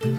[0.00, 0.10] Hej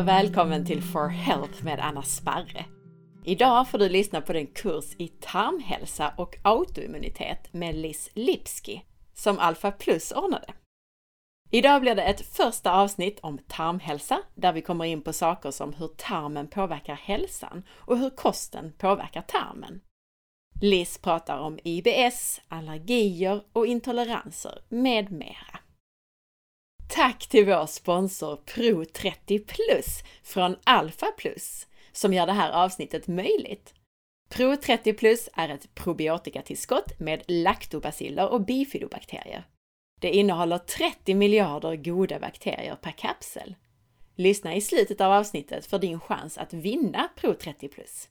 [0.00, 2.64] och välkommen till For Health med Anna Sparre.
[3.24, 8.82] Idag får du lyssna på den kurs i tarmhälsa och autoimmunitet med Liz Lipski
[9.14, 10.54] som Alpha Plus ordnade.
[11.50, 15.74] Idag blir det ett första avsnitt om tarmhälsa där vi kommer in på saker som
[15.74, 19.80] hur tarmen påverkar hälsan och hur kosten påverkar tarmen.
[20.60, 25.60] Liz pratar om IBS, allergier och intoleranser med mera.
[26.88, 33.08] Tack till vår sponsor Pro 30 Plus från Alpha Plus som gör det här avsnittet
[33.08, 33.74] möjligt.
[34.28, 39.44] Pro 30 Plus är ett probiotikatillskott med laktobaciller och bifidobakterier.
[39.98, 43.54] Det innehåller 30 miljarder goda bakterier per kapsel.
[44.14, 48.08] Lyssna i slutet av avsnittet för din chans att vinna Pro 30 Plus.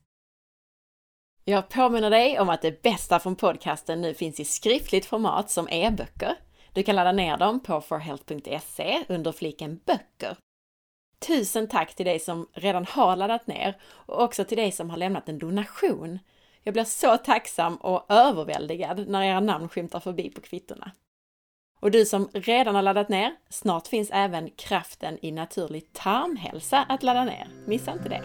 [1.45, 5.69] Jag påminner dig om att det bästa från podcasten nu finns i skriftligt format som
[5.69, 6.35] e-böcker.
[6.73, 10.37] Du kan ladda ner dem på forhealth.se under fliken böcker.
[11.19, 14.97] Tusen tack till dig som redan har laddat ner och också till dig som har
[14.97, 16.19] lämnat en donation.
[16.63, 20.91] Jag blir så tacksam och överväldigad när era namn skymtar förbi på kvittorna.
[21.79, 27.03] Och du som redan har laddat ner, snart finns även kraften i naturlig tarmhälsa att
[27.03, 27.47] ladda ner.
[27.65, 28.23] Missa inte det!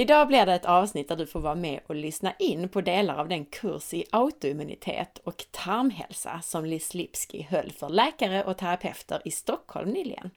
[0.00, 3.18] Idag blir det ett avsnitt där du får vara med och lyssna in på delar
[3.18, 9.22] av den kurs i autoimmunitet och tarmhälsa som Liz Lipski höll för läkare och terapeuter
[9.24, 10.30] i Stockholm nyligen.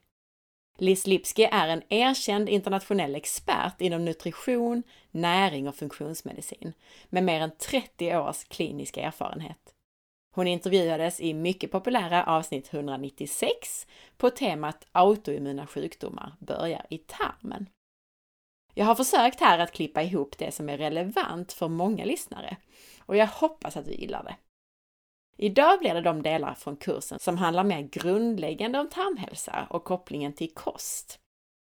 [0.82, 6.72] Liz Lipski är en erkänd internationell expert inom nutrition, näring och funktionsmedicin
[7.08, 9.74] med mer än 30 års klinisk erfarenhet.
[10.34, 17.66] Hon intervjuades i mycket populära avsnitt 196 på temat autoimmuna sjukdomar börjar i tarmen.
[18.74, 22.56] Jag har försökt här att klippa ihop det som är relevant för många lyssnare
[22.98, 24.36] och jag hoppas att du gillar det.
[25.36, 30.32] Idag blir det de delar från kursen som handlar mer grundläggande om tarmhälsa och kopplingen
[30.32, 31.18] till kost.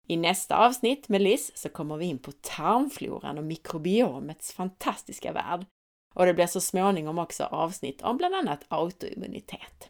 [0.07, 5.66] I nästa avsnitt med Liz så kommer vi in på tarmfloran och mikrobiomets fantastiska värld.
[6.13, 9.90] Och det blir så småningom också avsnitt om bland annat autoimmunitet.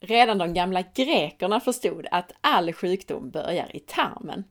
[0.00, 4.44] Redan de gamla grekerna förstod att all sjukdom börjar i tarmen.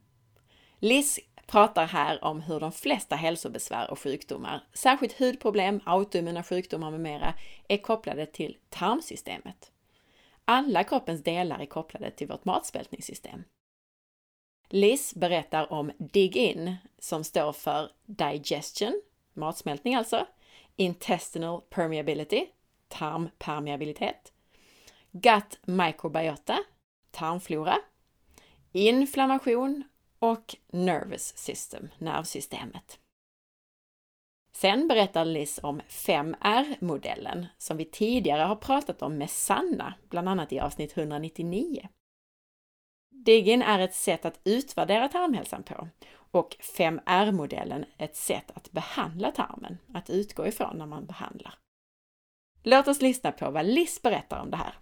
[0.79, 6.99] Liz pratar här om hur de flesta hälsobesvär och sjukdomar, särskilt hudproblem, autoimmuna sjukdomar med
[6.99, 7.33] mera,
[7.67, 9.71] är kopplade till tarmsystemet.
[10.45, 13.43] Alla kroppens delar är kopplade till vårt matsmältningssystem.
[14.69, 19.01] Liz berättar om Dig In, som står för Digestion,
[19.33, 20.27] matsmältning alltså,
[20.75, 22.45] Intestinal Permeability,
[22.87, 24.33] tarmpermeabilitet,
[25.11, 26.57] Gut Microbiota,
[27.11, 27.77] tarmflora,
[28.71, 29.83] inflammation
[30.19, 32.99] och Nervous System, nervsystemet.
[34.51, 40.53] Sen berättar Liz om 5R-modellen som vi tidigare har pratat om med Sanna, bland annat
[40.53, 41.89] i avsnitt 199.
[43.09, 45.87] Digin är ett sätt att utvärdera tarmhälsan på
[46.31, 51.53] och 5R-modellen ett sätt att behandla tarmen, att utgå ifrån när man behandlar.
[52.63, 54.73] Låt oss lyssna på vad Liz berättar om det här.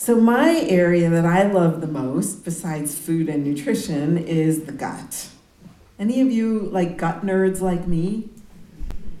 [0.00, 5.28] So, my area that I love the most, besides food and nutrition, is the gut.
[5.98, 8.30] Any of you like gut nerds like me?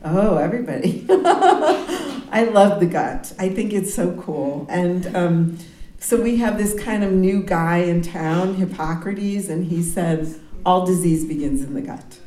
[0.04, 1.04] Oh, everybody.
[1.10, 3.34] I love the gut.
[3.40, 4.66] I think it's so cool.
[4.70, 5.58] And um,
[5.98, 10.32] so we have this kind of new guy in town, Hippocrates, and he said,
[10.64, 12.20] all disease begins in the gut.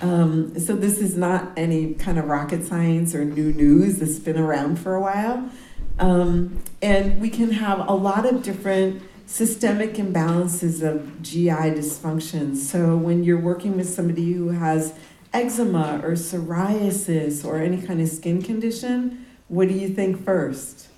[0.00, 4.00] Um, so this is not any kind of rocket science or new news.
[4.00, 5.50] Has been around for a while.
[5.98, 12.56] Um, and we can have a lot of different systemic imbalances of GI dysfunction.
[12.56, 14.94] So when you're working with somebody who has
[15.32, 20.88] eczema or psoriasis or any kind of skin condition, what do you think first?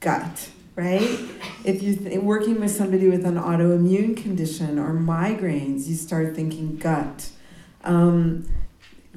[0.00, 1.18] Gut, right?
[1.64, 6.76] If you're th- working with somebody with an autoimmune condition or migraines, you start thinking
[6.76, 7.30] gut.
[7.84, 8.48] Um,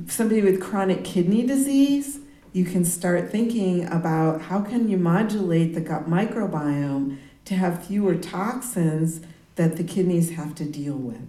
[0.07, 2.19] somebody with chronic kidney disease,
[2.53, 8.15] you can start thinking about how can you modulate the gut microbiome to have fewer
[8.15, 9.21] toxins
[9.55, 11.27] that the kidneys have to deal with.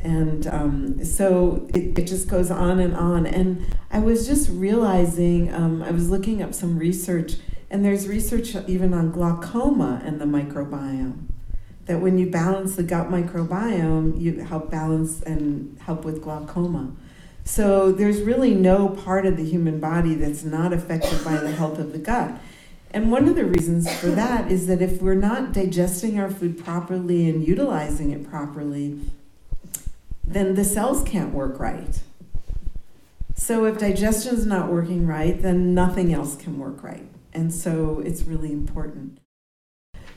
[0.00, 3.26] And um, so it, it just goes on and on.
[3.26, 7.36] And I was just realizing, um, I was looking up some research,
[7.70, 11.28] and there's research even on glaucoma and the microbiome.
[11.86, 16.92] That when you balance the gut microbiome, you help balance and help with glaucoma.
[17.46, 21.78] So there's really no part of the human body that's not affected by the health
[21.78, 22.38] of the gut.
[22.90, 26.62] And one of the reasons for that is that if we're not digesting our food
[26.62, 28.98] properly and utilizing it properly,
[30.26, 32.00] then the cells can't work right.
[33.36, 37.06] So if digestion is not working right, then nothing else can work right.
[37.32, 39.18] And so it's really important.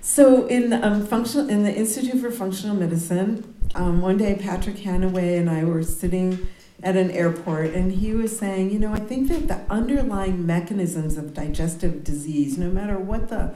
[0.01, 5.37] So in um, functional in the Institute for Functional Medicine, um, one day Patrick Hanaway
[5.37, 6.47] and I were sitting
[6.81, 11.17] at an airport, and he was saying, you know, I think that the underlying mechanisms
[11.17, 13.53] of digestive disease, no matter what the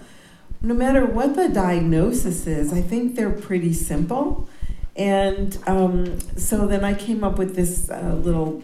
[0.62, 4.48] no matter what the diagnosis is, I think they're pretty simple.
[4.96, 8.64] And um, so then I came up with this uh, little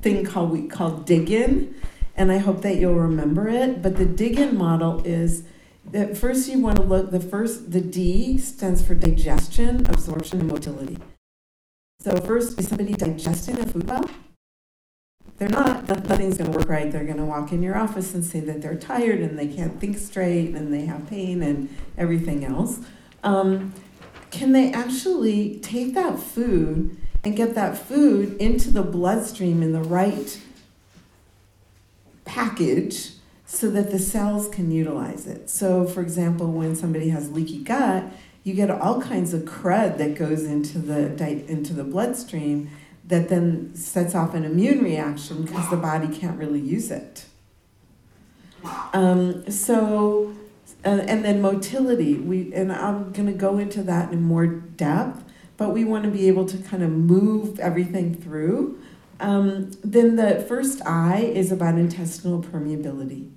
[0.00, 1.74] thing called we called Dig-In,
[2.16, 3.82] and I hope that you'll remember it.
[3.82, 5.42] But the Dig-In model is
[5.90, 10.48] that first you want to look the first the D stands for digestion, absorption, and
[10.48, 10.98] motility.
[12.02, 14.08] So first, is somebody digesting their food well?
[15.36, 15.86] They're not.
[15.86, 16.90] Nothing's going to work right.
[16.90, 19.78] They're going to walk in your office and say that they're tired and they can't
[19.78, 22.80] think straight and they have pain and everything else.
[23.22, 23.74] Um,
[24.30, 29.82] can they actually take that food and get that food into the bloodstream in the
[29.82, 30.40] right
[32.24, 33.12] package
[33.44, 35.50] so that the cells can utilize it?
[35.50, 38.04] So, for example, when somebody has leaky gut,
[38.42, 41.12] you get all kinds of crud that goes into the
[41.48, 42.70] into the bloodstream
[43.06, 47.24] that then sets off an immune reaction because the body can't really use it.
[48.92, 50.34] Um, so,
[50.84, 52.14] uh, and then motility.
[52.14, 55.24] We and I'm going to go into that in more depth,
[55.56, 58.80] but we want to be able to kind of move everything through.
[59.18, 63.30] Um, then the first I is about intestinal permeability,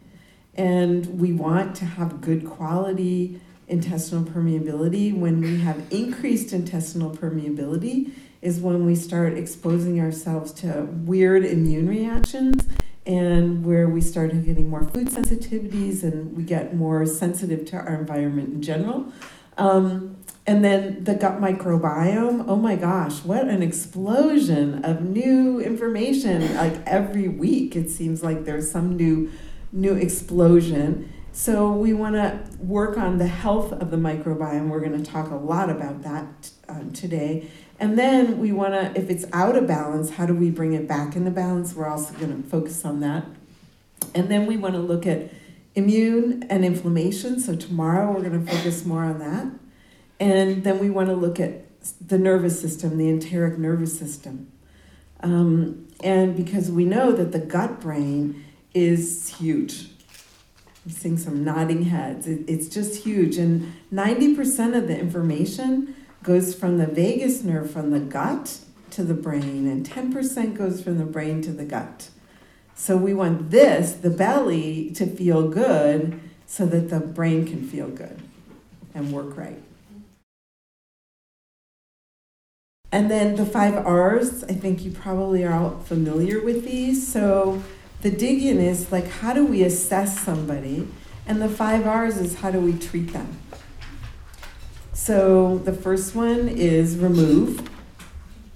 [0.56, 5.16] and we want to have good quality intestinal permeability.
[5.16, 8.12] When we have increased intestinal permeability,
[8.42, 12.68] is when we start exposing ourselves to weird immune reactions
[13.06, 17.96] and where we start getting more food sensitivities and we get more sensitive to our
[17.96, 19.12] environment in general.
[19.58, 26.54] Um, and then the gut microbiome, oh my gosh, what an explosion of new information.
[26.56, 29.32] Like every week, it seems like there's some new
[29.72, 31.13] new explosion.
[31.36, 34.70] So we want to work on the health of the microbiome.
[34.70, 37.50] We're going to talk a lot about that um, today.
[37.80, 40.88] And then we want to, if it's out of balance, how do we bring it
[40.88, 41.74] back into balance?
[41.74, 43.26] We're also going to focus on that.
[44.14, 45.32] And then we want to look at
[45.74, 47.40] immune and inflammation.
[47.40, 49.48] So tomorrow we're going to focus more on that.
[50.20, 51.66] And then we want to look at
[52.00, 54.52] the nervous system, the enteric nervous system.
[55.22, 58.46] Um, and because we know that the gut brain
[58.76, 59.93] is huge
[60.86, 62.28] I'm seeing some nodding heads.
[62.28, 63.38] It, it's just huge.
[63.38, 68.60] And 90% of the information goes from the vagus nerve from the gut
[68.92, 72.10] to the brain, and 10% goes from the brain to the gut.
[72.76, 77.88] So we want this, the belly, to feel good so that the brain can feel
[77.88, 78.22] good
[78.94, 79.62] and work right.
[82.92, 87.12] And then the five R's, I think you probably are all familiar with these.
[87.12, 87.64] So
[88.04, 90.86] the Dig-In is like, how do we assess somebody?
[91.26, 93.40] And the five R's is how do we treat them?
[94.92, 97.70] So the first one is remove.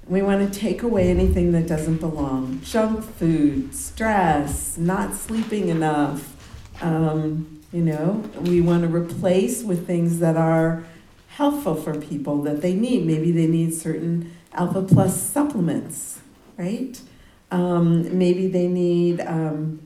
[0.05, 6.35] We want to take away anything that doesn't belong junk food, stress, not sleeping enough.
[6.81, 10.83] Um, you know, we want to replace with things that are
[11.29, 13.05] helpful for people that they need.
[13.05, 16.19] Maybe they need certain alpha plus supplements,
[16.57, 16.99] right?
[17.49, 19.81] Um, maybe they need um,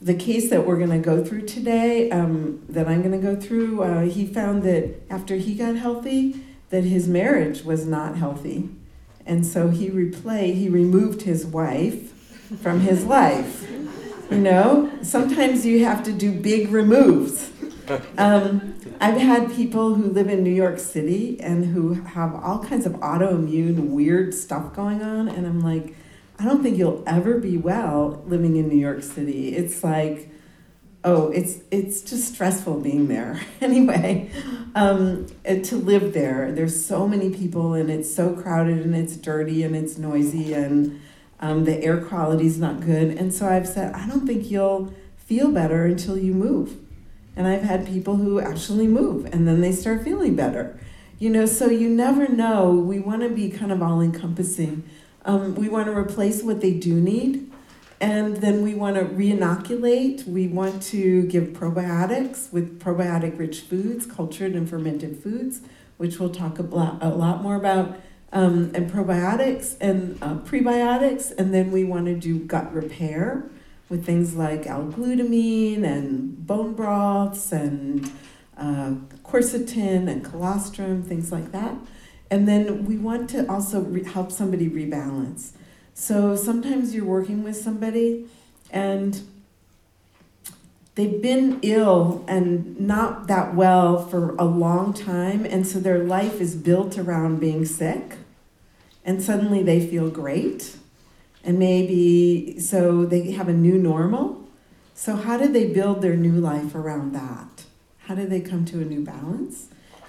[0.00, 3.40] the case that we're going to go through today, um, that I'm going to go
[3.40, 3.82] through.
[3.82, 6.40] Uh, he found that after he got healthy,
[6.70, 8.68] that his marriage was not healthy,
[9.26, 12.12] and so he replay he removed his wife
[12.60, 13.68] from his life.
[14.30, 17.50] You know, sometimes you have to do big removes.
[18.18, 22.84] Um, I've had people who live in New York City and who have all kinds
[22.84, 25.94] of autoimmune weird stuff going on, and I'm like,
[26.38, 29.56] I don't think you'll ever be well living in New York City.
[29.56, 30.30] It's like,
[31.04, 33.40] oh, it's it's just stressful being there.
[33.60, 34.30] anyway,
[34.74, 39.62] um, to live there, there's so many people, and it's so crowded, and it's dirty,
[39.62, 41.00] and it's noisy, and
[41.40, 43.16] um, the air quality is not good.
[43.16, 46.76] And so I've said, I don't think you'll feel better until you move.
[47.38, 50.76] And I've had people who actually move and then they start feeling better.
[51.20, 52.72] You know, so you never know.
[52.72, 54.82] We want to be kind of all encompassing.
[55.24, 57.48] Um, we want to replace what they do need.
[58.00, 60.26] And then we want to reinoculate.
[60.26, 65.60] We want to give probiotics with probiotic rich foods, cultured and fermented foods,
[65.96, 68.00] which we'll talk a lot, a lot more about,
[68.32, 71.30] um, and probiotics and uh, prebiotics.
[71.38, 73.48] And then we want to do gut repair
[73.88, 78.10] with things like L-glutamine and bone broths and
[78.56, 81.74] uh, quercetin and colostrum, things like that.
[82.30, 85.52] And then we want to also re- help somebody rebalance.
[85.94, 88.26] So sometimes you're working with somebody
[88.70, 89.22] and
[90.94, 96.40] they've been ill and not that well for a long time, and so their life
[96.40, 98.16] is built around being sick,
[99.04, 100.76] and suddenly they feel great,
[101.44, 104.46] and maybe so they have a new normal.
[104.94, 107.64] So, how do they build their new life around that?
[108.06, 109.68] How do they come to a new balance?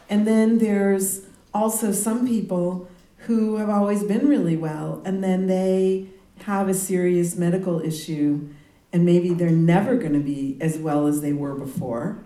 [0.09, 2.89] And then there's also some people
[3.27, 6.07] who have always been really well, and then they
[6.43, 8.49] have a serious medical issue
[8.91, 12.19] and maybe they're never going to be as well as they were before.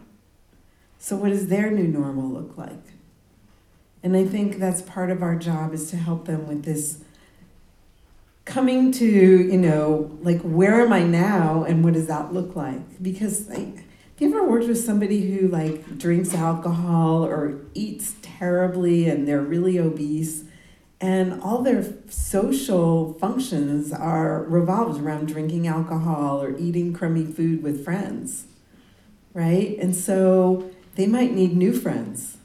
[0.98, 2.94] So, what does their new normal look like?
[4.02, 7.03] And I think that's part of our job is to help them with this
[8.46, 13.02] coming to, you know, like, where am I now and what does that look like?
[13.02, 19.10] Because, like, have you ever worked with somebody who, like, drinks alcohol or eats terribly
[19.10, 20.44] and they're really obese?
[21.04, 27.84] and all their social functions are revolved around drinking alcohol or eating crummy food with
[27.84, 28.46] friends
[29.34, 32.38] right and so they might need new friends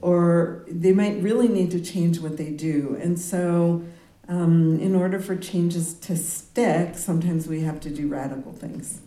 [0.00, 3.84] or they might really need to change what they do and so
[4.30, 9.00] um, in order for changes to stick sometimes we have to do radical things.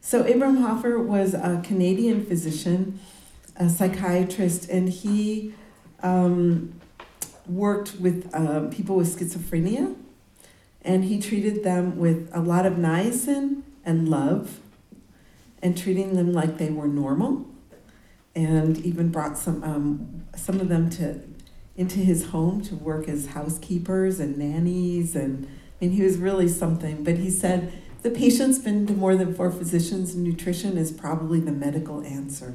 [0.00, 3.00] So Abram Hoffer was a Canadian physician
[3.56, 5.54] a psychiatrist, and he
[6.02, 6.74] um,
[7.46, 9.94] worked with uh, people with schizophrenia,
[10.82, 14.58] and he treated them with a lot of niacin and love,
[15.62, 17.46] and treating them like they were normal,
[18.34, 21.20] and even brought some um, some of them to
[21.76, 26.48] into his home to work as housekeepers and nannies, and I mean he was really
[26.48, 27.04] something.
[27.04, 31.40] But he said the patient's been to more than four physicians, and nutrition is probably
[31.40, 32.54] the medical answer.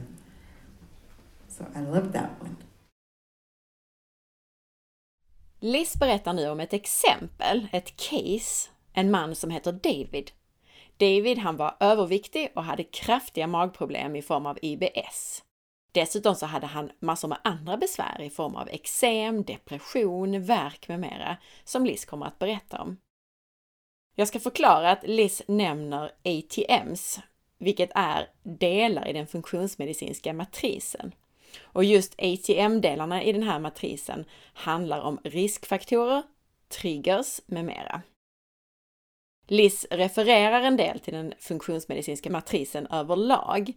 [1.48, 2.56] Så I love that one.
[5.62, 10.32] Liz berättar nu om ett exempel, ett case, en man som heter David.
[10.98, 15.44] David han var överviktig och hade kraftiga magproblem i form av IBS.
[15.92, 21.00] Dessutom så hade han massor med andra besvär i form av eksem, depression, värk med
[21.00, 22.98] mera, som Liz kommer att berätta om.
[24.16, 27.20] Jag ska förklara att Liz nämner ATMs,
[27.58, 31.12] vilket är delar i den funktionsmedicinska matrisen.
[31.62, 36.24] Och just ATM-delarna i den här matrisen handlar om riskfaktorer,
[36.68, 38.02] triggers med mera.
[39.48, 43.74] Liz refererar en del till den funktionsmedicinska matrisen överlag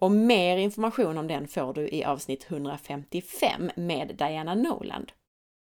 [0.00, 5.12] och mer information om den får du i avsnitt 155 med Diana Noland.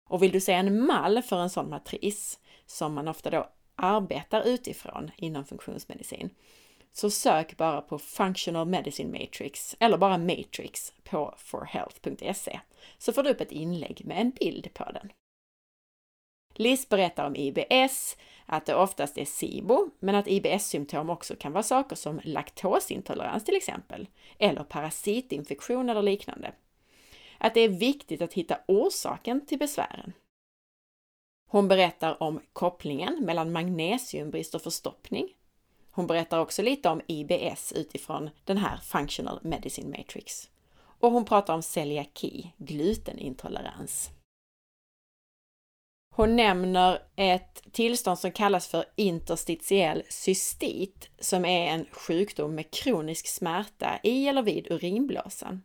[0.09, 4.47] Och vill du se en mall för en sån matris, som man ofta då arbetar
[4.47, 6.29] utifrån inom funktionsmedicin,
[6.91, 12.59] så sök bara på Functional Medicine Matrix eller bara Matrix på forhealth.se
[12.97, 15.11] så får du upp ett inlägg med en bild på den.
[16.53, 18.17] Liz berättar om IBS,
[18.51, 23.55] att det oftast är SIBO, men att IBS-symptom också kan vara saker som laktosintolerans till
[23.55, 26.51] exempel, eller parasitinfektion eller liknande.
[27.37, 30.13] Att det är viktigt att hitta orsaken till besvären.
[31.47, 35.29] Hon berättar om kopplingen mellan magnesiumbrist och förstoppning
[35.91, 40.49] hon berättar också lite om IBS utifrån den här Functional Medicine Matrix.
[40.99, 44.09] Och hon pratar om celiaki, glutenintolerans.
[46.21, 53.27] Hon nämner ett tillstånd som kallas för interstitiell cystit, som är en sjukdom med kronisk
[53.27, 55.61] smärta i eller vid urinblåsan.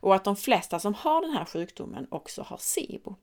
[0.00, 3.16] Och att de flesta som har den här sjukdomen också har SIBO.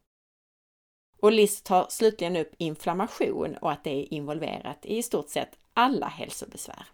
[1.19, 6.07] Och Liz tar slutligen upp inflammation och att det är involverat i stort sett alla
[6.07, 6.85] hälsobesvär.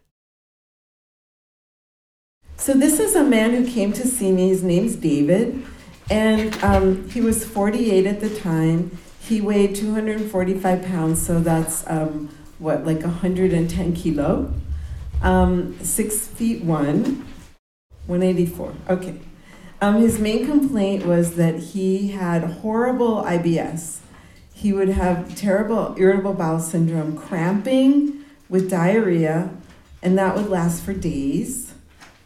[2.57, 4.47] So this is a man who came to see me.
[4.47, 5.61] His name's David,
[6.11, 8.89] and um, he was 48 at the time.
[9.27, 12.29] He weighed 245 pounds, so that's um,
[12.59, 14.53] what, like 110 kilo.
[15.23, 17.25] Um, six feet one,
[18.05, 18.75] 184.
[18.87, 19.19] Okay.
[19.81, 24.01] Um, his main complaint was that he had horrible IBS.
[24.53, 29.49] He would have terrible irritable bowel syndrome, cramping, with diarrhea,
[30.03, 31.73] and that would last for days.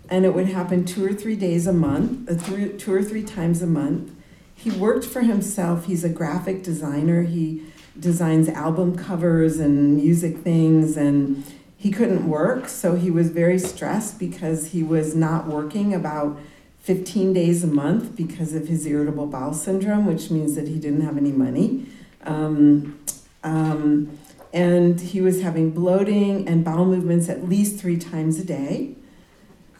[0.09, 3.23] And it would happen two or three days a month, uh, three, two or three
[3.23, 4.11] times a month.
[4.59, 5.85] He worked for himself.
[5.85, 7.23] He's a graphic designer.
[7.23, 7.63] He
[7.97, 11.45] designs album covers and music things, and
[11.77, 16.37] he couldn't work, so he was very stressed because he was not working about
[16.81, 21.01] 15 days a month because of his irritable bowel syndrome, which means that he didn't
[21.01, 21.85] have any money.
[22.25, 22.99] Um,
[23.43, 24.17] um,
[24.53, 28.95] and he was having bloating and bowel movements at least three times a day.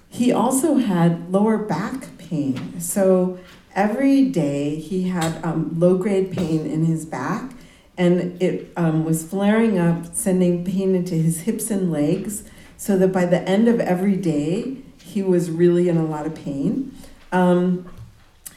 [0.08, 2.80] He also had lower back pain.
[2.80, 3.40] So
[3.80, 7.54] every day he had um, low grade pain in his back,
[7.98, 12.44] and it um, was flaring up, sending pain into his hips and legs,
[12.76, 16.36] so that by the end of every day, he was really in a lot of
[16.36, 16.94] pain.
[17.32, 17.90] Um,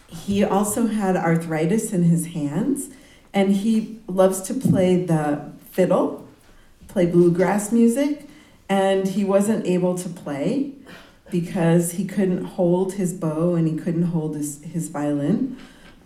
[0.09, 2.89] he also had arthritis in his hands,
[3.33, 6.27] and he loves to play the fiddle,
[6.89, 8.29] play bluegrass music,
[8.69, 10.73] and he wasn't able to play
[11.33, 15.57] because he couldn't hold his bow and he couldn't hold his, his violin.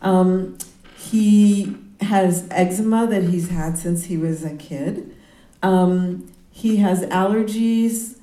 [0.01, 0.57] Um,
[0.97, 5.15] he has eczema that he's had since he was a kid.
[5.63, 8.19] Um, he has allergies,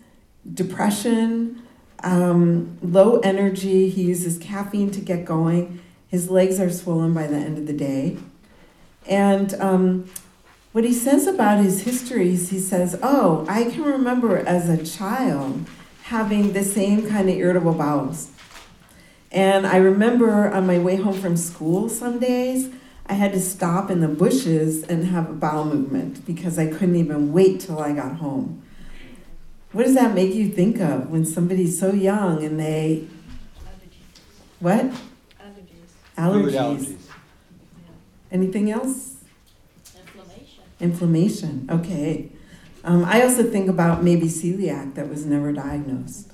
[0.52, 1.62] depression,
[2.04, 3.90] um, low energy.
[3.90, 5.82] He uses caffeine to get going.
[6.08, 8.18] His legs are swollen by the end of the day.
[9.08, 10.10] And um,
[10.72, 15.68] what he says about his histories, he says, Oh, I can remember as a child
[16.04, 18.30] having the same kind of irritable bowels.
[19.32, 22.70] And I remember on my way home from school some days,
[23.06, 26.98] I had to stop in the bushes and have a bowel movement because I couldn't
[26.98, 28.62] even wait till I got home.
[29.72, 33.08] What does that make you think of when somebody's so young and they.
[34.60, 34.86] What?
[34.86, 35.02] Allergies.
[36.18, 36.52] Allergies.
[36.52, 36.98] allergies.
[38.32, 39.16] Anything else?
[39.98, 40.64] Inflammation.
[40.80, 42.33] Inflammation, okay.
[42.84, 46.32] Um, I also think about maybe celiac that was never diagnosed.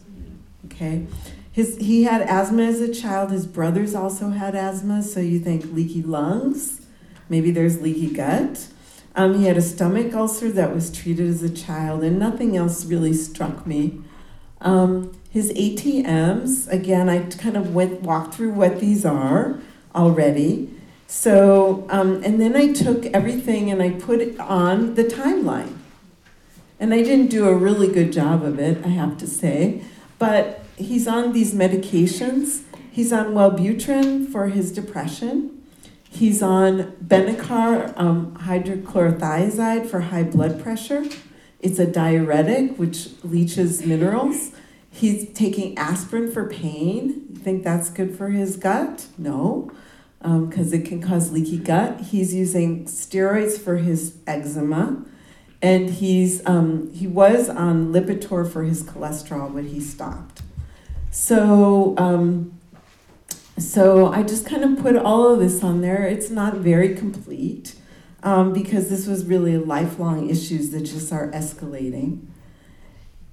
[0.66, 1.06] Okay?
[1.52, 3.32] His, he had asthma as a child.
[3.32, 6.88] His brothers also had asthma, so you think leaky lungs.
[7.28, 8.68] Maybe there's leaky gut.
[9.16, 12.86] Um, he had a stomach ulcer that was treated as a child, and nothing else
[12.86, 14.02] really struck me.
[14.62, 19.60] Um, his ATMs, again, I kind of went walked through what these are
[19.94, 20.74] already.
[21.08, 25.79] So, um, and then I took everything and I put it on the timeline.
[26.80, 29.84] And I didn't do a really good job of it, I have to say.
[30.18, 32.64] But he's on these medications.
[32.92, 35.62] He's on Wellbutrin for his depression.
[36.10, 41.06] He's on Benicar um, hydrochlorothiazide for high blood pressure.
[41.60, 44.52] It's a diuretic which leaches minerals.
[44.90, 47.28] He's taking aspirin for pain.
[47.30, 49.06] You think that's good for his gut?
[49.18, 49.72] No,
[50.20, 52.02] because um, it can cause leaky gut.
[52.02, 55.06] He's using steroids for his eczema
[55.62, 60.42] and he's um, he was on Lipitor for his cholesterol, but he stopped.
[61.12, 62.60] So um,
[63.58, 66.06] so I just kind of put all of this on there.
[66.06, 67.76] It's not very complete
[68.24, 72.26] um, because this was really lifelong issues that just are escalating.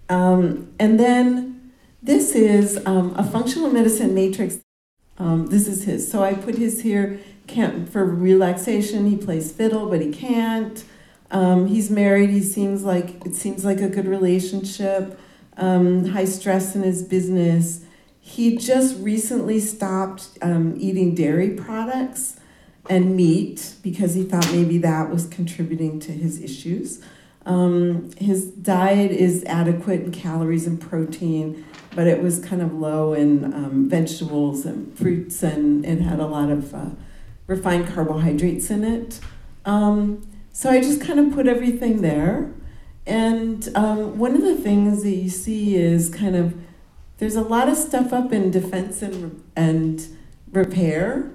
[0.09, 4.59] Um, and then this is um, a functional medicine matrix.
[5.19, 6.11] Um, this is his.
[6.11, 7.21] So I put his here.
[7.47, 9.09] Can't for relaxation.
[9.09, 10.85] He plays fiddle, but he can't.
[11.31, 12.31] Um, he's married.
[12.31, 15.19] He seems like it seems like a good relationship.
[15.57, 17.85] Um, high stress in his business.
[18.21, 22.39] He just recently stopped um, eating dairy products
[22.91, 27.01] and meat because he thought maybe that was contributing to his issues.
[27.45, 33.15] Um, his diet is adequate in calories and protein, but it was kind of low
[33.15, 36.91] in um, vegetables and fruits and it had a lot of uh,
[37.47, 39.21] refined carbohydrates in it.
[39.65, 42.51] Um, so I just kind of put everything there.
[43.07, 46.55] And um, one of the things that you see is kind of
[47.19, 50.09] there's a lot of stuff up in defense and, and
[50.51, 51.31] repair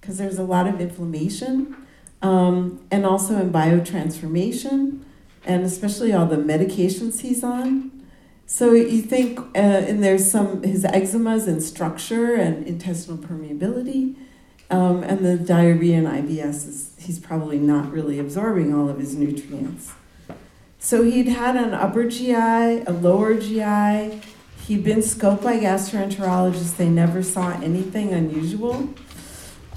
[0.00, 1.76] because there's a lot of inflammation,
[2.22, 5.02] um, and also in biotransformation,
[5.44, 7.92] and especially all the medications he's on.
[8.46, 14.16] So you think, uh, and there's some his eczemas and structure and intestinal permeability.
[14.68, 19.14] Um, and the diarrhea and IBS is, he's probably not really absorbing all of his
[19.14, 19.92] nutrients.
[20.78, 24.20] So he'd had an upper GI, a lower GI.
[24.66, 26.76] He'd been scoped by gastroenterologists.
[26.76, 28.90] They never saw anything unusual.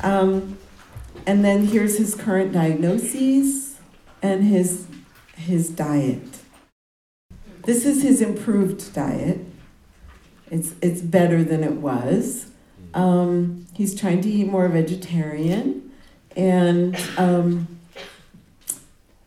[0.02, 0.58] Um,
[1.26, 3.78] and then here's his current diagnoses
[4.22, 4.88] and his,
[5.36, 6.40] his diet.
[7.64, 9.46] This is his improved diet.
[10.50, 12.52] It's, it's better than it was.
[12.94, 15.90] Um, he's trying to eat more vegetarian,
[16.36, 17.80] and um,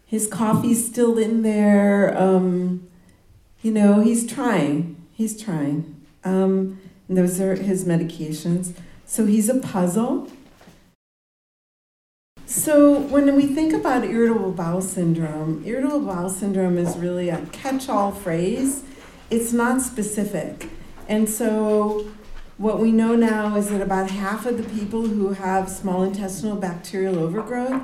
[0.04, 2.14] his coffee's still in there.
[2.20, 2.86] Um,
[3.62, 4.96] you know, he's trying.
[5.14, 6.04] He's trying.
[6.22, 8.74] Um, and those are his medications.
[9.06, 10.30] So he's a puzzle.
[12.44, 18.12] So when we think about irritable bowel syndrome, irritable bowel syndrome is really a catch-all
[18.12, 18.82] phrase.
[19.30, 20.68] It's not specific.
[21.08, 22.12] And so
[22.62, 26.54] what we know now is that about half of the people who have small intestinal
[26.54, 27.82] bacterial overgrowth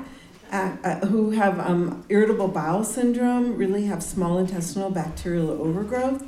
[0.53, 6.23] uh, uh, who have um, irritable bowel syndrome really have small intestinal bacterial overgrowth.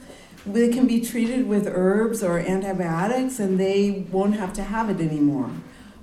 [0.46, 5.00] They can be treated with herbs or antibiotics and they won't have to have it
[5.00, 5.50] anymore.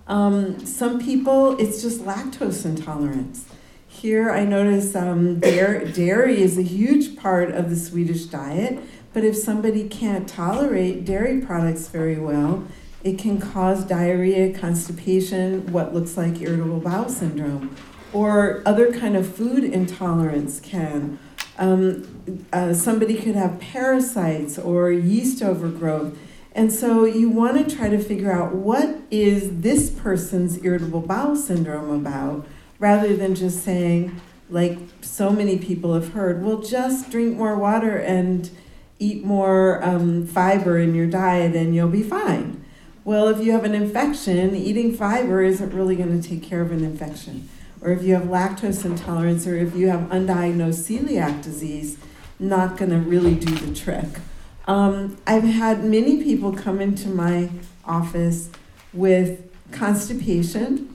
[0.07, 3.45] Um, some people, it's just lactose intolerance.
[3.87, 8.79] Here I notice um, dairy, dairy is a huge part of the Swedish diet,
[9.12, 12.64] but if somebody can't tolerate dairy products very well,
[13.05, 17.75] it can cause diarrhea, constipation, what looks like irritable bowel syndrome,
[18.12, 21.18] or other kind of food intolerance can.
[21.59, 26.16] Um, uh, somebody could have parasites or yeast overgrowth.
[26.53, 31.37] And so you want to try to figure out what is this person's irritable bowel
[31.37, 32.47] syndrome about
[32.79, 37.97] rather than just saying, like so many people have heard, well, just drink more water
[37.97, 38.51] and
[38.99, 42.65] eat more um, fiber in your diet and you'll be fine.
[43.05, 46.73] Well, if you have an infection, eating fiber isn't really going to take care of
[46.73, 47.49] an infection.
[47.81, 51.97] Or if you have lactose intolerance or if you have undiagnosed celiac disease,
[52.39, 54.21] not going to really do the trick.
[54.67, 57.49] Um, I've had many people come into my
[57.85, 58.51] office
[58.93, 60.95] with constipation,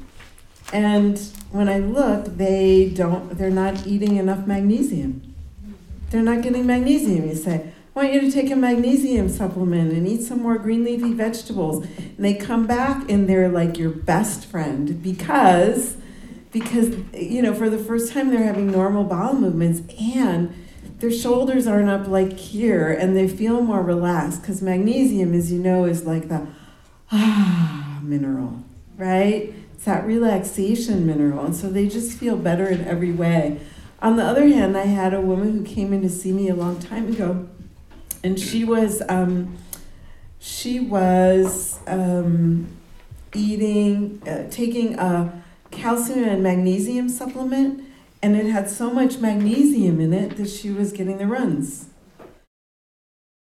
[0.71, 1.19] and
[1.51, 5.33] when I look, they don't, they're not eating enough magnesium.
[6.09, 7.27] They're not getting magnesium.
[7.27, 10.83] You say, I want you to take a magnesium supplement and eat some more green
[10.83, 11.85] leafy vegetables.
[11.85, 15.97] And they come back and they're like your best friend because
[16.51, 20.53] because you know for the first time they're having normal bowel movements and
[20.99, 25.59] their shoulders aren't up like here and they feel more relaxed because magnesium as you
[25.59, 26.47] know is like the
[27.11, 28.63] ah mineral
[28.97, 33.59] right it's that relaxation mineral and so they just feel better in every way
[33.99, 36.55] on the other hand i had a woman who came in to see me a
[36.55, 37.49] long time ago
[38.23, 39.57] and she was um,
[40.39, 42.67] she was um,
[43.33, 47.83] eating uh, taking a calcium and magnesium supplement
[48.21, 51.89] and it had so much magnesium in it that she was getting the runs.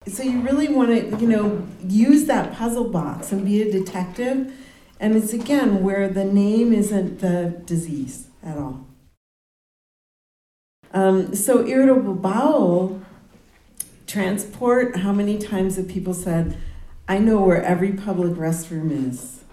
[0.06, 4.52] So you really want to you know use that puzzle box and be a detective.
[5.00, 8.87] And it's again where the name isn't the disease at all.
[10.92, 13.04] Um, so irritable bowel
[14.07, 16.57] transport, how many times have people said,
[17.09, 19.45] I know where every public restroom is?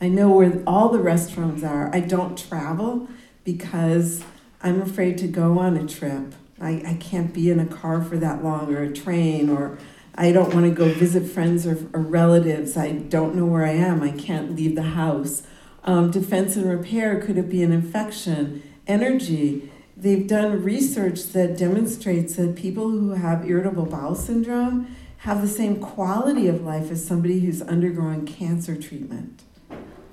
[0.00, 1.94] I know where all the restrooms are.
[1.94, 3.08] I don't travel
[3.44, 4.22] because
[4.62, 6.34] I'm afraid to go on a trip.
[6.60, 9.78] I, I can't be in a car for that long or a train or
[10.14, 12.76] I don't want to go visit friends or, or relatives.
[12.76, 14.02] I don't know where I am.
[14.02, 15.42] I can't leave the house.
[15.84, 18.62] Um, defense and repair could it be an infection?
[18.86, 25.48] Energy they've done research that demonstrates that people who have irritable bowel syndrome have the
[25.48, 29.42] same quality of life as somebody who's undergoing cancer treatment.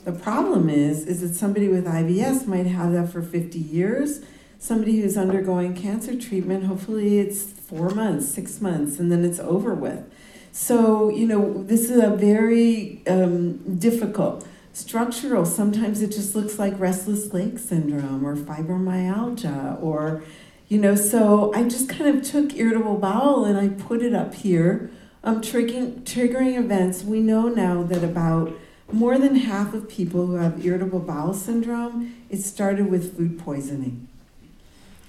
[0.06, 4.22] The problem is, is that somebody with IBS might have that for 50 years.
[4.58, 9.74] Somebody who's undergoing cancer treatment, hopefully it's four months, six months, and then it's over
[9.74, 10.04] with.
[10.52, 15.46] So, you know, this is a very um, difficult structural.
[15.46, 20.24] Sometimes it just looks like restless leg syndrome or fibromyalgia or,
[20.68, 24.34] you know, so I just kind of took irritable bowel and I put it up
[24.34, 24.90] here.
[25.24, 28.54] Um, triggering, triggering events, we know now that about
[28.92, 34.08] more than half of people who have irritable bowel syndrome, it started with food poisoning.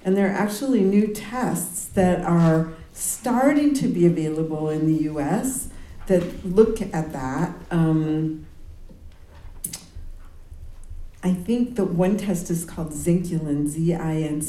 [0.05, 5.69] And there are actually new tests that are starting to be available in the US
[6.05, 7.55] that look at that.
[7.71, 8.45] Um,
[11.25, 14.43] I think the one test is called Zinculin, Z-I-N-C-U-L-I-N,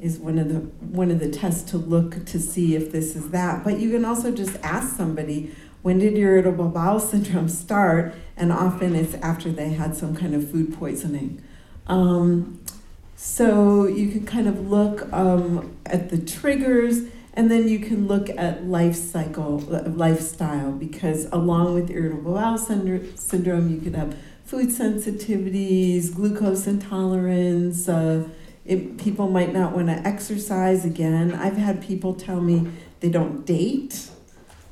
[0.00, 3.30] is one of the one of the tests to look to see if this is
[3.30, 3.62] that.
[3.62, 8.12] But you can also just ask somebody, when did irritable bowel syndrome start?
[8.36, 11.44] And often it's after they had some kind of food poisoning.
[11.86, 12.60] Um,
[13.14, 17.02] so you can kind of look um, at the triggers
[17.34, 23.70] and then you can look at life cycle, lifestyle, because along with irritable bowel syndrome,
[23.70, 24.16] you could have
[24.48, 27.86] food sensitivities, glucose intolerance.
[27.86, 28.26] Uh,
[28.64, 31.34] it, people might not want to exercise again.
[31.34, 32.66] I've had people tell me
[33.00, 34.08] they don't date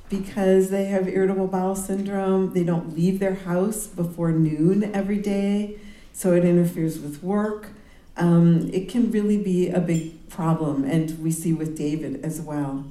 [0.09, 2.55] because they have irritable bowel syndrome.
[2.55, 5.79] They don't leave their house before noon every day,
[6.15, 7.69] so it interferes with work.
[8.17, 12.87] Um, it can really be a big problem, and we see with David as well.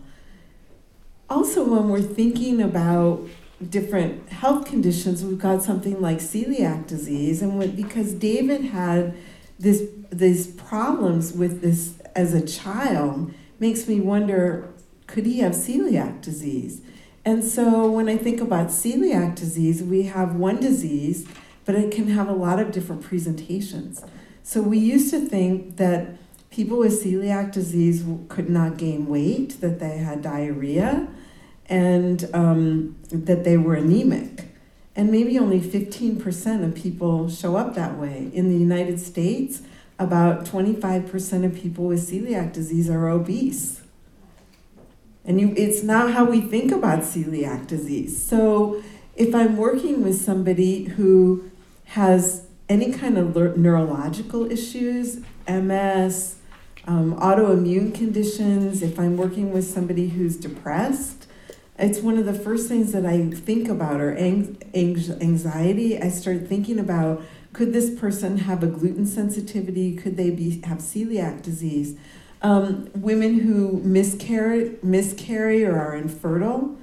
[1.31, 3.21] Also, when we're thinking about
[3.69, 9.15] different health conditions, we've got something like celiac disease, and when, because David had
[9.57, 14.73] this these problems with this as a child, makes me wonder,
[15.07, 16.81] could he have celiac disease?
[17.23, 21.27] And so when I think about celiac disease, we have one disease
[21.65, 24.05] but it can have a lot of different presentations.
[24.43, 26.15] So we used to think that
[26.51, 31.07] people with celiac disease could not gain weight, that they had diarrhea,
[31.67, 34.45] and um, that they were anemic.
[34.95, 38.29] And maybe only 15% of people show up that way.
[38.33, 39.61] In the United States,
[39.99, 43.81] about 25% of people with celiac disease are obese.
[45.25, 48.23] And you, it's not how we think about celiac disease.
[48.23, 48.81] So
[49.15, 51.49] if I'm working with somebody who
[51.85, 56.35] has any kind of neurological issues, MS,
[56.87, 61.27] um, autoimmune conditions, if I'm working with somebody who's depressed,
[61.77, 65.99] it's one of the first things that I think about or ang- anxiety.
[65.99, 69.95] I start thinking about could this person have a gluten sensitivity?
[69.95, 71.97] Could they be have celiac disease?
[72.41, 76.77] Um, women who miscarry, miscarry or are infertile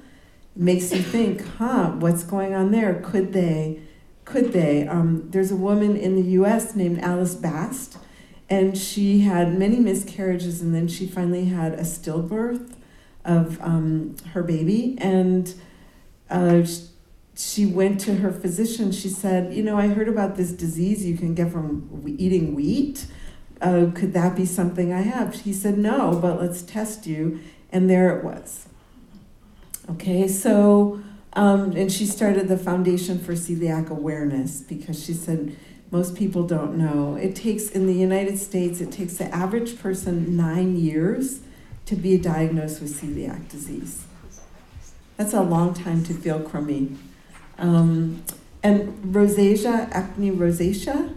[0.55, 3.01] makes you think, huh, what's going on there?
[3.03, 3.81] Could they?
[4.25, 4.87] Could they?
[4.87, 6.75] Um, there's a woman in the U.S.
[6.75, 7.97] named Alice Bast,
[8.49, 12.73] and she had many miscarriages, and then she finally had a stillbirth
[13.25, 15.53] of um, her baby, and
[16.29, 16.63] uh,
[17.35, 18.91] she went to her physician.
[18.91, 23.05] She said, "You know, I heard about this disease you can get from eating wheat."
[23.63, 25.41] uh, could that be something I have?
[25.41, 27.39] He said, no, but let's test you.
[27.71, 28.67] And there it was.
[29.89, 31.01] Okay, so,
[31.33, 35.55] um, and she started the Foundation for Celiac Awareness because she said
[35.91, 37.15] most people don't know.
[37.15, 41.39] It takes, in the United States, it takes the average person nine years
[41.85, 44.05] to be diagnosed with celiac disease.
[45.17, 46.97] That's a long time to feel crummy.
[47.57, 48.23] Um,
[48.63, 51.13] and rosacea, acne rosacea,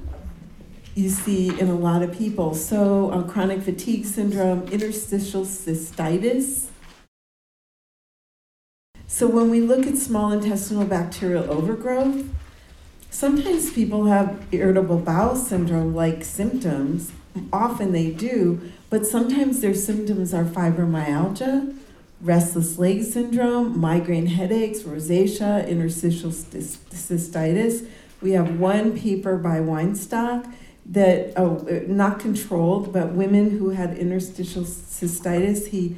[0.94, 2.54] you see in a lot of people.
[2.54, 6.66] So, uh, chronic fatigue syndrome, interstitial cystitis.
[9.06, 12.28] So, when we look at small intestinal bacterial overgrowth,
[13.10, 17.12] sometimes people have irritable bowel syndrome like symptoms.
[17.52, 21.76] Often they do, but sometimes their symptoms are fibromyalgia,
[22.20, 27.86] restless leg syndrome, migraine headaches, rosacea, interstitial cystitis.
[28.22, 30.50] We have one paper by Weinstock
[30.86, 35.96] that oh, not controlled, but women who had interstitial cystitis, he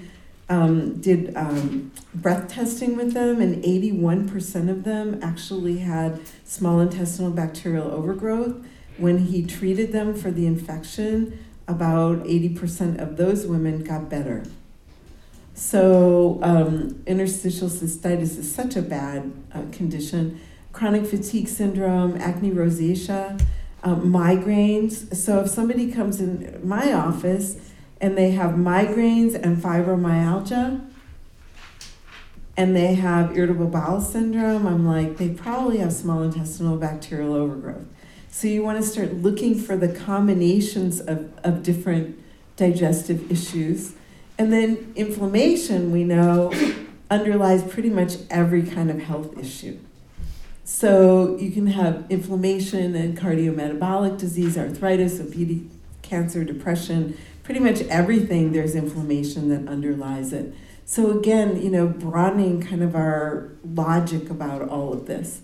[0.49, 7.31] um, did um, breath testing with them, and 81% of them actually had small intestinal
[7.31, 8.57] bacterial overgrowth.
[8.99, 14.45] When he treated them for the infection, about 80% of those women got better.
[15.55, 20.41] So, um, interstitial cystitis is such a bad uh, condition.
[20.73, 23.41] Chronic fatigue syndrome, acne rosacea,
[23.83, 25.15] um, migraines.
[25.15, 27.57] So if somebody comes in my office
[28.01, 30.85] and they have migraines and fibromyalgia,
[32.57, 37.87] and they have irritable bowel syndrome, I'm like, they probably have small intestinal bacterial overgrowth.
[38.39, 42.23] So you want to start looking for the combinations of, of different
[42.55, 43.95] digestive issues.
[44.39, 46.53] And then inflammation, we know,
[47.11, 49.81] underlies pretty much every kind of health issue.
[50.63, 55.69] So you can have inflammation and cardiometabolic disease, arthritis, obesity,
[56.03, 60.55] cancer, depression, pretty much everything there's inflammation that underlies it.
[60.85, 65.43] So again, you know, broadening kind of our logic about all of this.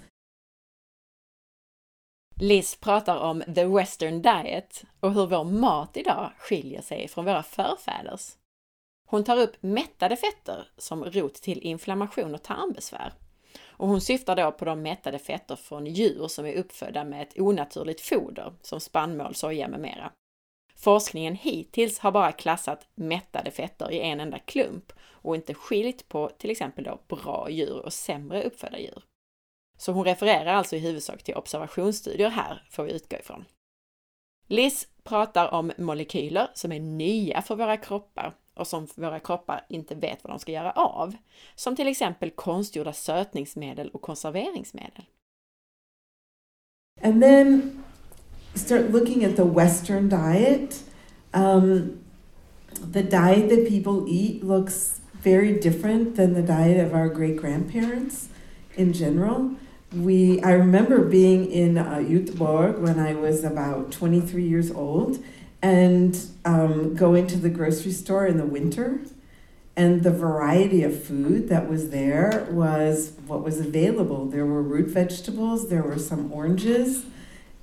[2.41, 7.43] Liz pratar om the western diet och hur vår mat idag skiljer sig från våra
[7.43, 8.37] förfäders.
[9.07, 13.13] Hon tar upp mättade fetter som rot till inflammation och tarmbesvär
[13.77, 17.39] och hon syftar då på de mättade fetter från djur som är uppfödda med ett
[17.39, 20.13] onaturligt foder som spannmål, soja med mera.
[20.77, 26.31] Forskningen hittills har bara klassat mättade fetter i en enda klump och inte skilt på
[26.39, 29.03] till exempel då bra djur och sämre uppfödda djur.
[29.85, 33.45] Så hon refererar alltså i huvudsak till observationsstudier här, får vi utgå ifrån.
[34.49, 39.95] Liz pratar om molekyler som är nya för våra kroppar och som våra kroppar inte
[39.95, 41.15] vet vad de ska göra av.
[41.55, 45.05] Som till exempel konstgjorda sötningsmedel och konserveringsmedel.
[47.03, 47.85] And then
[48.55, 50.85] start looking at the western diet.
[51.33, 51.99] Um,
[52.93, 58.29] the diet that people eat looks very different than the diet of our great grandparents
[58.77, 59.55] in general.
[59.95, 65.23] We, I remember being in uh, when I was about 23 years old,
[65.63, 69.01] and um, going to the grocery store in the winter.
[69.77, 74.27] And the variety of food that was there was what was available.
[74.27, 77.05] There were root vegetables, there were some oranges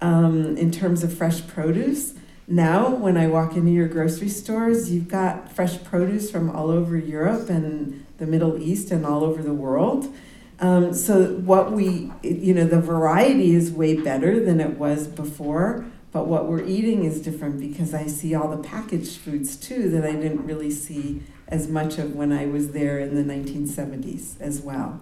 [0.02, 2.15] um, in terms of fresh produce.
[2.48, 6.98] Now, when I walk into your grocery stores, you've got fresh produce from all over
[6.98, 10.13] Europe and the Middle East and all over the world.
[10.62, 15.86] Um, so what we, you know, the variety is way better than it was before,
[16.12, 20.06] but what we're eating is different because I see all the packaged foods too that
[20.06, 24.62] I didn't really see as much of when I was there in the 1970s as
[24.62, 25.02] well.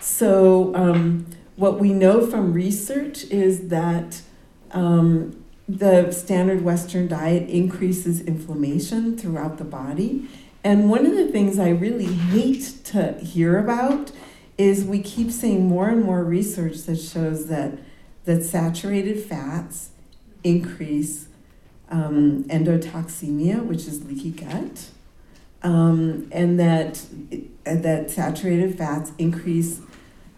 [0.00, 4.22] So um, what we know from research is that
[4.70, 10.28] um, the standard Western diet increases inflammation throughout the body.
[10.62, 14.12] And one of the things I really hate to hear about
[14.62, 17.78] is we keep seeing more and more research that shows that
[18.24, 19.90] that saturated fats
[20.44, 21.26] increase
[21.90, 24.88] um, endotoxemia, which is leaky gut,
[25.64, 27.04] um, and that
[27.64, 29.80] that saturated fats increase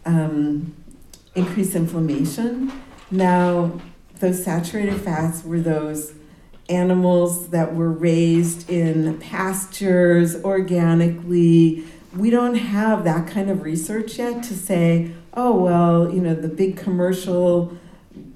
[0.07, 0.75] um,
[1.35, 2.73] increase inflammation.
[3.11, 3.79] Now,
[4.21, 6.15] those saturated fats were those
[6.71, 11.85] animals that were raised in pastures organically
[12.17, 16.49] we don't have that kind of research yet to say, oh well, you know, the
[16.49, 17.77] big commercial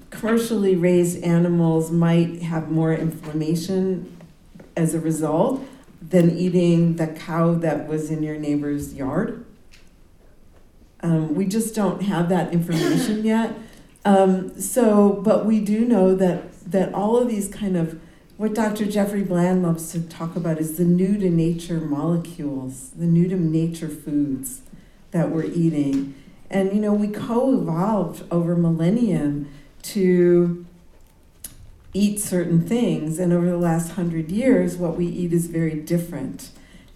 [0.09, 4.17] commercially raised animals might have more inflammation
[4.75, 5.63] as a result
[6.01, 9.45] than eating the cow that was in your neighbor's yard.
[11.01, 13.55] Um, we just don't have that information yet.
[14.05, 17.99] Um, so, but we do know that that all of these kind of
[18.39, 18.85] what Dr.
[18.85, 23.35] Jeffrey Bland loves to talk about is the new to nature molecules, the new to
[23.35, 24.61] nature foods
[25.11, 26.15] that we're eating.
[26.49, 30.65] And you know, we co-evolved over millennium to
[31.93, 36.51] eat certain things, and over the last hundred years, what we eat is very different.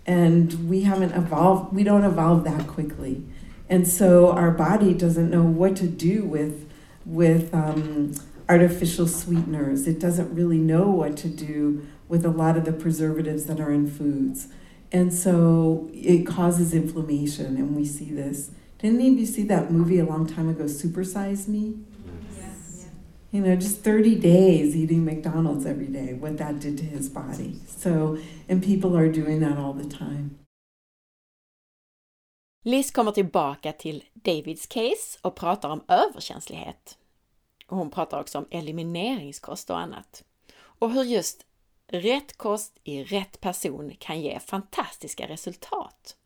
[0.05, 3.21] And we haven't evolved, we don't evolve that quickly.
[3.67, 6.69] And so our body doesn't know what to do with
[7.05, 8.13] with um,
[8.49, 9.87] artificial sweeteners.
[9.87, 13.71] It doesn't really know what to do with a lot of the preservatives that are
[13.71, 14.47] in foods.
[14.91, 18.51] And so it causes inflammation, and we see this.
[18.77, 21.75] Didn't any of you see that movie a long time ago, Supersize Me?
[22.37, 22.85] Yes.
[23.31, 27.61] You know, just 30 days eating McDonald's every day, what that did to his body.
[27.65, 30.37] So, and people are doing that all the time.
[32.65, 36.97] Liz kommer tillbaka till Davids case och pratar om överkänslighet.
[37.73, 40.23] Hon pratar också om elimineringskost och annat.
[40.55, 41.45] Och hur just
[41.87, 46.17] rätt kost i rätt person kan ge fantastiska resultat.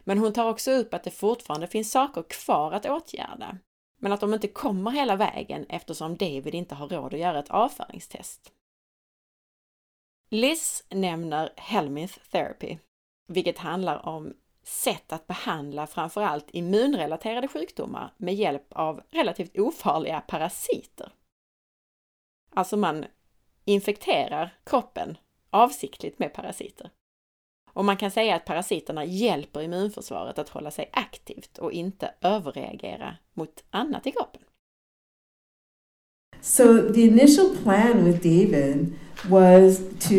[0.00, 3.58] Men hon tar också upp att det fortfarande finns saker kvar att åtgärda,
[3.98, 7.50] men att de inte kommer hela vägen eftersom David inte har råd att göra ett
[7.50, 8.52] avföringstest.
[10.30, 12.78] Liz nämner Helminth Therapy,
[13.26, 14.34] vilket handlar om
[14.68, 21.12] sätt att behandla framförallt immunrelaterade sjukdomar med hjälp av relativt ofarliga parasiter.
[22.54, 23.04] Alltså man
[23.64, 25.18] infekterar kroppen
[25.50, 26.90] avsiktligt med parasiter.
[27.72, 33.16] Och man kan säga att parasiterna hjälper immunförsvaret att hålla sig aktivt och inte överreagera
[33.34, 34.42] mot annat i kroppen.
[36.40, 38.94] So the initial plan with David
[39.28, 40.14] was to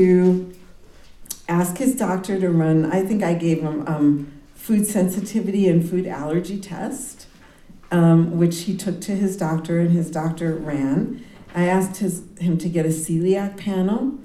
[1.48, 4.37] ask his doctor to run, I think I gave him um,
[4.68, 7.26] food sensitivity and food allergy test,
[7.90, 11.26] um, which he took to his doctor and his doctor ran.
[11.56, 14.20] I asked his, him to get a celiac panel.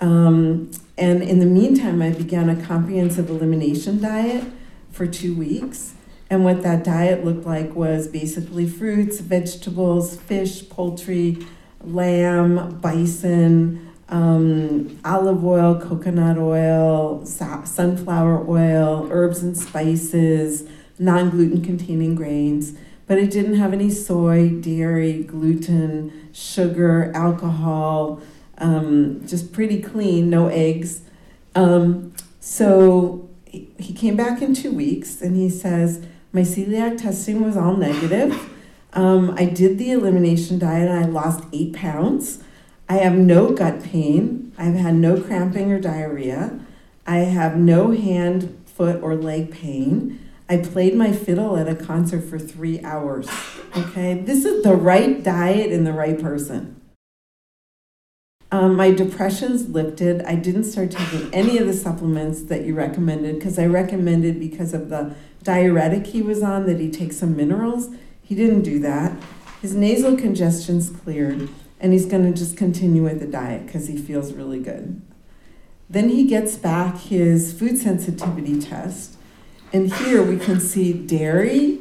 [0.00, 4.44] Um, and in the meantime, I began a comprehensive elimination diet
[4.92, 5.94] for two weeks.
[6.30, 11.44] And what that diet looked like was basically fruits, vegetables, fish, poultry,
[11.82, 20.68] lamb, bison, um, olive oil, coconut oil, sunflower oil, herbs and spices,
[20.98, 28.20] non gluten containing grains, but it didn't have any soy, dairy, gluten, sugar, alcohol,
[28.58, 31.02] um, just pretty clean, no eggs.
[31.54, 37.56] Um, so he came back in two weeks and he says, My celiac testing was
[37.56, 38.48] all negative.
[38.92, 42.42] Um, I did the elimination diet and I lost eight pounds.
[42.90, 44.52] I have no gut pain.
[44.58, 46.58] I've had no cramping or diarrhea.
[47.06, 50.18] I have no hand, foot, or leg pain.
[50.48, 53.30] I played my fiddle at a concert for three hours.
[53.76, 56.80] Okay, this is the right diet in the right person.
[58.50, 60.22] Um, my depression's lifted.
[60.22, 64.74] I didn't start taking any of the supplements that you recommended because I recommended because
[64.74, 65.14] of the
[65.44, 67.94] diuretic he was on that he take some minerals.
[68.24, 69.12] He didn't do that.
[69.62, 71.48] His nasal congestion's cleared
[71.80, 75.00] and he's going to just continue with the diet because he feels really good.
[75.88, 79.16] Then he gets back his food sensitivity test,
[79.72, 81.80] and here we can see dairy.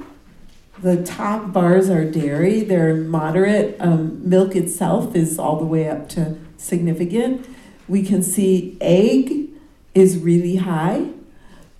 [0.82, 3.76] The top bars are dairy, they're moderate.
[3.80, 7.45] Um, milk itself is all the way up to significant.
[7.88, 9.50] We can see egg
[9.93, 11.10] is really high,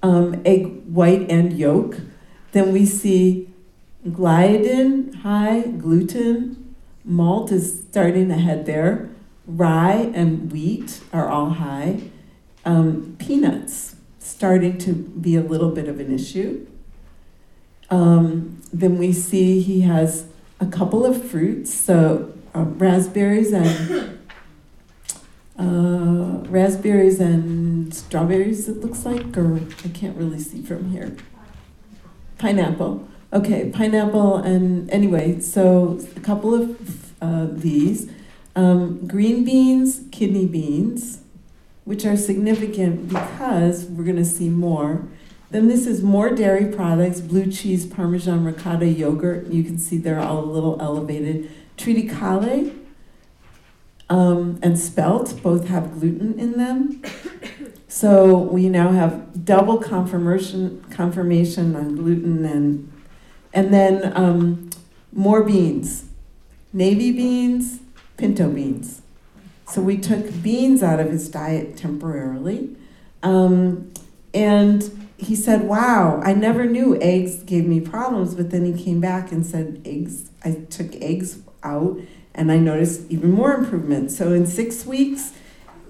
[0.04, 1.98] um, egg white and yolk.
[2.52, 3.50] Then we see
[4.06, 6.69] gliadin high, gluten,
[7.10, 9.10] malt is starting to head there,
[9.48, 12.04] rye and wheat are all high,
[12.66, 16.66] um, peanuts starting to be a little bit of an issue.
[17.90, 20.28] Um, then we see he has
[20.60, 24.20] a couple of fruits, so uh, raspberries and
[25.60, 28.70] uh, raspberries and strawberries.
[28.70, 31.16] It looks like, or I can't really see from here.
[32.38, 33.08] Pineapple.
[33.32, 38.10] Okay, pineapple and anyway, so a couple of uh, these.
[38.56, 41.22] Um, green beans, kidney beans,
[41.86, 45.08] which are significant because we're going to see more.
[45.52, 49.48] Then this is more dairy products, blue cheese, Parmesan, ricotta, yogurt.
[49.48, 51.52] You can see they're all a little elevated.
[51.78, 52.76] Triticale
[54.10, 57.04] um, and spelt both have gluten in them.
[57.88, 62.92] So we now have double confirmation confirmation on gluten and
[63.54, 64.70] and then um,
[65.12, 66.06] more beans,
[66.74, 67.80] navy beans,
[68.18, 69.02] pinto beans.
[69.68, 72.76] So we took beans out of his diet temporarily,
[73.22, 73.92] um,
[74.34, 78.36] and he said, Wow, I never knew eggs gave me problems.
[78.36, 82.00] But then he came back and said, Eggs, I took eggs out
[82.34, 84.12] and I noticed even more improvement.
[84.12, 85.34] So in six weeks,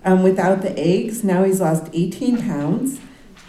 [0.04, 3.00] um, without the eggs, now he's lost 18 pounds.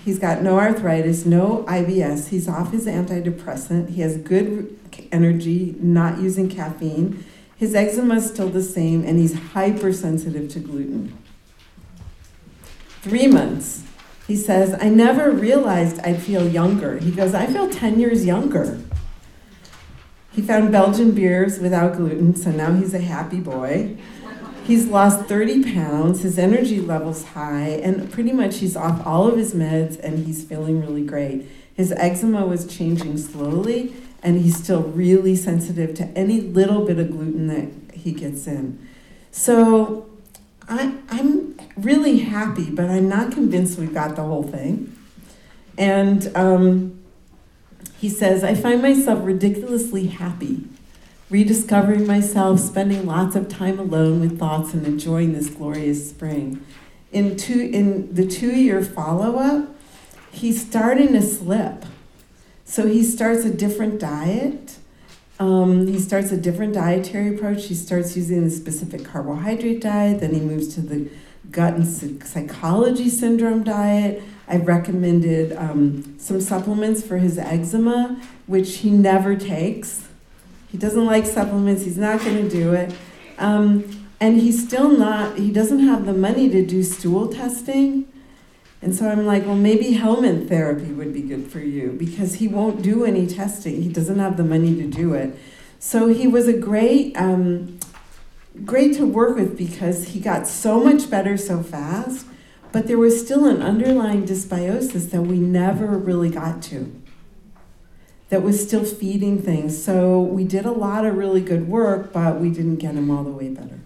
[0.04, 2.28] He's got no arthritis, no IBS.
[2.28, 3.90] He's off his antidepressant.
[3.90, 4.78] He has good
[5.12, 7.24] energy, not using caffeine.
[7.56, 11.16] His eczema is still the same, and he's hypersensitive to gluten.
[13.02, 13.84] Three months.
[14.26, 16.98] He says, I never realized I'd feel younger.
[16.98, 18.80] He goes, I feel 10 years younger.
[20.32, 23.96] He found Belgian beers without gluten, so now he's a happy boy.
[24.70, 29.36] He's lost 30 pounds, his energy level's high, and pretty much he's off all of
[29.36, 31.48] his meds and he's feeling really great.
[31.74, 33.92] His eczema was changing slowly,
[34.22, 38.78] and he's still really sensitive to any little bit of gluten that he gets in.
[39.32, 40.08] So
[40.68, 44.96] I, I'm really happy, but I'm not convinced we've got the whole thing.
[45.78, 47.02] And um,
[47.98, 50.68] he says, I find myself ridiculously happy,
[51.30, 56.64] rediscovering myself, spending lots of time alone with thoughts, and enjoying this glorious spring.
[57.12, 59.74] In, two, in the two year follow up,
[60.32, 61.84] he's starting to slip.
[62.64, 64.76] So he starts a different diet.
[65.38, 67.66] Um, he starts a different dietary approach.
[67.66, 70.20] He starts using a specific carbohydrate diet.
[70.20, 71.10] Then he moves to the
[71.50, 71.86] gut and
[72.24, 74.22] psychology syndrome diet.
[74.46, 80.09] I've recommended um, some supplements for his eczema, which he never takes.
[80.70, 82.94] He doesn't like supplements, he's not going to do it.
[83.38, 88.06] Um, and he's still not, he doesn't have the money to do stool testing.
[88.82, 92.48] And so I'm like, well, maybe helminth therapy would be good for you because he
[92.48, 93.82] won't do any testing.
[93.82, 95.38] He doesn't have the money to do it.
[95.78, 97.78] So he was a great, um,
[98.64, 102.26] great to work with because he got so much better so fast,
[102.72, 106.99] but there was still an underlying dysbiosis that we never really got to.
[108.30, 109.84] That was still feeding things.
[109.84, 113.24] So we did a lot of really good work, but we didn't get him all
[113.24, 113.80] the way better.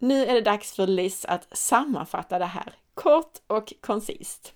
[0.00, 4.52] Nu är det dags för Liz att sammanfatta det här, kort och koncist.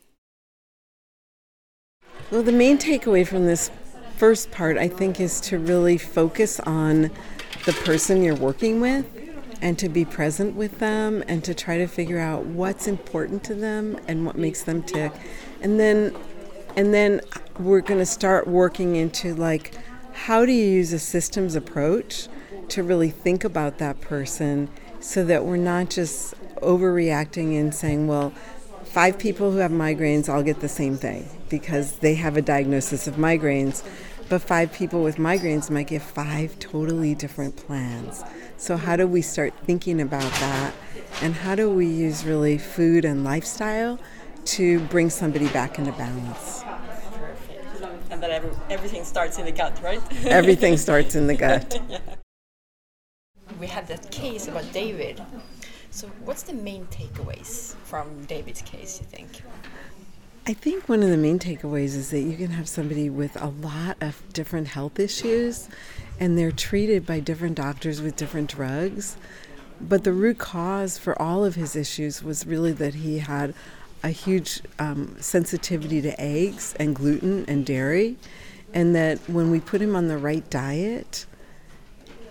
[2.30, 3.70] Well, the main takeaway from this
[4.16, 7.10] first part, I think, is to really focus on
[7.64, 9.04] the person you're working with
[9.60, 13.54] and to be present with them and to try to figure out what's important to
[13.54, 15.12] them and what makes them tick.
[15.62, 16.14] And then
[16.76, 17.20] and then
[17.58, 19.74] we're going to start working into like
[20.12, 22.28] how do you use a systems approach
[22.68, 24.68] to really think about that person
[25.00, 28.30] so that we're not just overreacting and saying, well,
[28.84, 33.06] five people who have migraines all get the same thing because they have a diagnosis
[33.06, 33.84] of migraines,
[34.28, 38.22] but five people with migraines might get five totally different plans.
[38.56, 40.72] So, how do we start thinking about that?
[41.20, 43.98] And how do we use really food and lifestyle
[44.46, 46.62] to bring somebody back into balance?
[47.14, 48.10] Perfect.
[48.10, 50.00] And that every, everything starts in the gut, right?
[50.26, 51.80] everything starts in the gut.
[51.88, 51.98] yeah
[53.62, 55.22] we had that case about David.
[55.90, 59.40] So, what's the main takeaways from David's case, you think?
[60.48, 63.46] I think one of the main takeaways is that you can have somebody with a
[63.46, 65.68] lot of different health issues
[66.18, 69.16] and they're treated by different doctors with different drugs.
[69.80, 73.54] But the root cause for all of his issues was really that he had
[74.02, 78.16] a huge um, sensitivity to eggs and gluten and dairy,
[78.74, 81.26] and that when we put him on the right diet,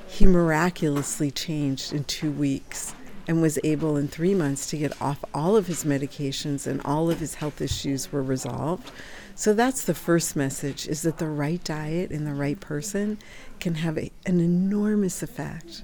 [0.08, 2.94] he miraculously changed in two weeks.
[3.28, 7.10] and was able in three months to get off all of his medications and all
[7.10, 8.92] of his health issues were resolved.
[9.36, 13.20] So that's the first message is that the right diet in the right person
[13.60, 15.84] can have a, an enormous effect.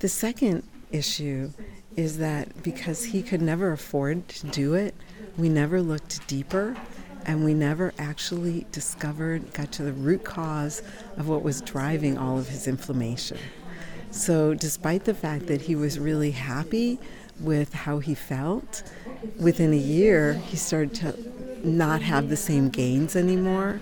[0.00, 0.62] The second
[0.92, 1.52] issue
[1.96, 4.94] is that because he could never afford to do it,
[5.36, 6.76] we never looked deeper
[7.24, 10.82] and we never actually discovered, got to the root cause
[11.16, 13.38] of what was driving all of his inflammation.
[14.12, 16.98] So, despite the fact that he was really happy
[17.40, 18.82] with how he felt,
[19.38, 23.80] within a year he started to not have the same gains anymore.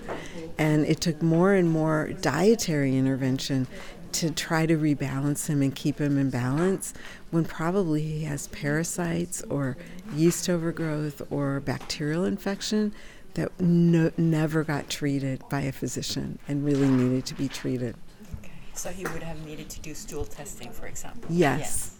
[0.57, 3.67] And it took more and more dietary intervention
[4.13, 6.93] to try to rebalance him and keep him in balance
[7.31, 9.77] when probably he has parasites or
[10.13, 12.93] yeast overgrowth or bacterial infection
[13.33, 17.95] that no, never got treated by a physician and really needed to be treated.
[18.39, 18.51] Okay.
[18.73, 21.29] So he would have needed to do stool testing, for example?
[21.29, 21.91] Yes.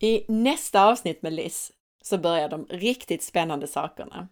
[0.00, 1.72] I nästa avsnitt med Liz
[2.02, 4.28] så börjar de riktigt spännande sakerna.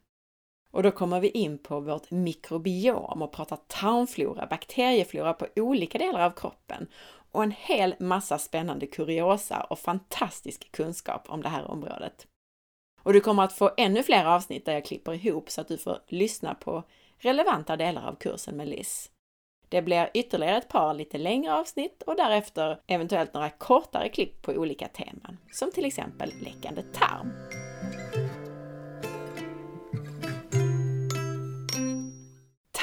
[0.75, 6.20] Och då kommer vi in på vårt mikrobiom och pratar tarmflora, bakterieflora på olika delar
[6.20, 6.87] av kroppen
[7.33, 12.27] och en hel massa spännande kuriosa och fantastisk kunskap om det här området.
[13.03, 15.79] Och du kommer att få ännu fler avsnitt där jag klipper ihop så att du
[15.79, 16.83] får lyssna på
[17.18, 19.11] relevanta delar av kursen med Liz.
[19.68, 24.53] Det blir ytterligare ett par lite längre avsnitt och därefter eventuellt några kortare klipp på
[24.53, 27.33] olika teman, som till exempel läckande tarm.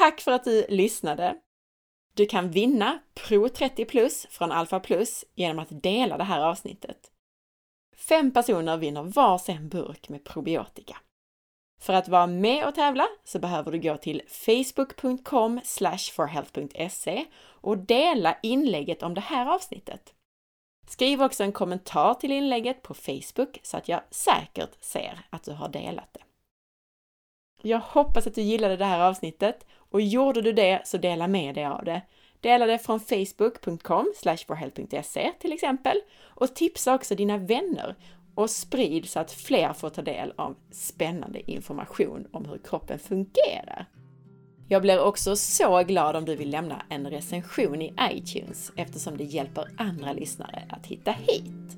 [0.01, 1.35] Tack för att du lyssnade!
[2.13, 7.11] Du kan vinna Pro 30 Plus från Alpha Plus genom att dela det här avsnittet.
[7.95, 10.97] Fem personer vinner varsin burk med probiotika.
[11.81, 15.61] För att vara med och tävla så behöver du gå till facebook.com
[16.15, 20.13] forhealth.se och dela inlägget om det här avsnittet.
[20.87, 25.51] Skriv också en kommentar till inlägget på Facebook så att jag säkert ser att du
[25.51, 26.21] har delat det.
[27.63, 31.55] Jag hoppas att du gillade det här avsnittet och gjorde du det så dela med
[31.55, 32.01] dig av det.
[32.41, 34.13] Dela det från facebook.com
[34.47, 37.95] forhealth.se till exempel och tipsa också dina vänner
[38.35, 43.85] och sprid så att fler får ta del av spännande information om hur kroppen fungerar.
[44.67, 49.23] Jag blir också så glad om du vill lämna en recension i iTunes eftersom det
[49.23, 51.77] hjälper andra lyssnare att hitta hit.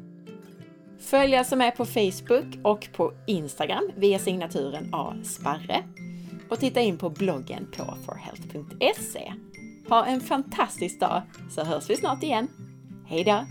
[0.99, 5.13] Följ alltså med på Facebook och på Instagram via signaturen A.
[5.23, 5.83] Sparre
[6.53, 9.33] och titta in på bloggen på forhealth.se.
[9.89, 12.47] Ha en fantastisk dag så hörs vi snart igen.
[13.05, 13.45] Hejdå!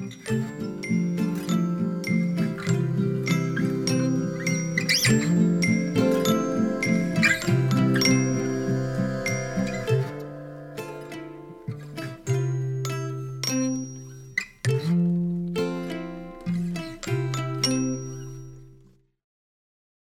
[5.05, 5.52] thank